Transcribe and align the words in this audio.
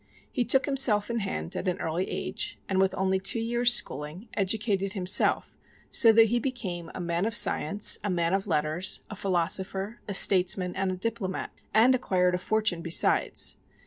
He 0.31 0.43
took 0.45 0.65
himself 0.65 1.11
in 1.11 1.19
hand 1.19 1.55
at 1.55 1.67
an 1.67 1.79
early 1.79 2.09
age, 2.09 2.57
and 2.67 2.79
with 2.79 2.95
only 2.95 3.19
two 3.19 3.39
years 3.39 3.71
schooling, 3.71 4.29
educated 4.33 4.93
himself 4.93 5.55
so 5.91 6.11
that 6.13 6.29
he 6.29 6.39
became 6.39 6.89
a 6.95 6.99
man 6.99 7.27
of 7.27 7.35
science, 7.35 7.99
a 8.03 8.09
man 8.09 8.33
of 8.33 8.47
letters, 8.47 9.01
a 9.11 9.15
philosopher, 9.15 10.01
a 10.07 10.15
statesman 10.15 10.75
and 10.75 10.91
a 10.91 10.97
diplomat, 10.97 11.51
and 11.71 11.93
acquired 11.93 12.33
a 12.33 12.39
fortune 12.39 12.81
besides. 12.81 13.57